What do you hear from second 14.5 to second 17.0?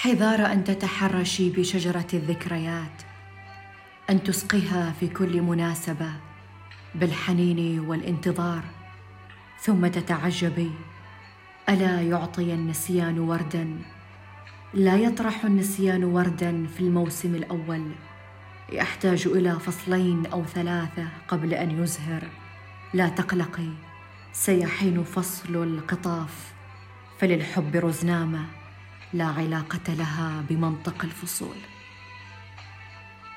لا يطرح النسيان وردا في